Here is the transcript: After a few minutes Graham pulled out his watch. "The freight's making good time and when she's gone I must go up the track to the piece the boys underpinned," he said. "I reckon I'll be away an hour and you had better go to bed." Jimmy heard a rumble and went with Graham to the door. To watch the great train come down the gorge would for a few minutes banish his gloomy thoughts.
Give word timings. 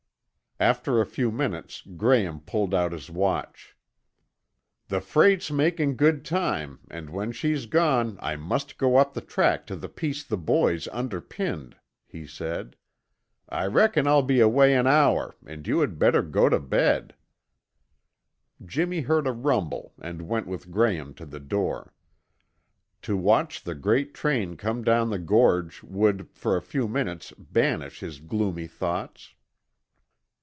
After 0.59 1.01
a 1.01 1.07
few 1.07 1.31
minutes 1.31 1.81
Graham 1.81 2.39
pulled 2.39 2.71
out 2.75 2.91
his 2.91 3.09
watch. 3.09 3.75
"The 4.89 5.01
freight's 5.01 5.49
making 5.49 5.95
good 5.95 6.23
time 6.23 6.81
and 6.87 7.09
when 7.09 7.31
she's 7.31 7.65
gone 7.65 8.19
I 8.21 8.35
must 8.35 8.77
go 8.77 8.97
up 8.97 9.15
the 9.15 9.21
track 9.21 9.65
to 9.65 9.75
the 9.75 9.89
piece 9.89 10.23
the 10.23 10.37
boys 10.37 10.87
underpinned," 10.89 11.77
he 12.05 12.27
said. 12.27 12.75
"I 13.49 13.65
reckon 13.65 14.05
I'll 14.05 14.21
be 14.21 14.39
away 14.39 14.75
an 14.75 14.85
hour 14.85 15.33
and 15.47 15.65
you 15.65 15.79
had 15.79 15.97
better 15.97 16.21
go 16.21 16.47
to 16.47 16.59
bed." 16.59 17.15
Jimmy 18.63 18.99
heard 19.01 19.25
a 19.25 19.31
rumble 19.31 19.95
and 19.99 20.29
went 20.29 20.45
with 20.45 20.69
Graham 20.69 21.15
to 21.15 21.25
the 21.25 21.39
door. 21.39 21.91
To 23.01 23.17
watch 23.17 23.63
the 23.63 23.73
great 23.73 24.13
train 24.13 24.57
come 24.57 24.83
down 24.83 25.09
the 25.09 25.17
gorge 25.17 25.81
would 25.81 26.29
for 26.35 26.55
a 26.55 26.61
few 26.61 26.87
minutes 26.87 27.31
banish 27.35 28.01
his 28.01 28.19
gloomy 28.19 28.67
thoughts. 28.67 29.33